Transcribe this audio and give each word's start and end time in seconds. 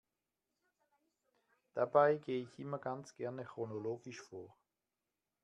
Dabei 1.75 2.15
gehe 2.17 2.41
ich 2.41 2.57
immer 2.57 2.79
ganz 2.79 3.13
gerne 3.13 3.45
chronologisch 3.45 4.19
vor. 4.19 4.57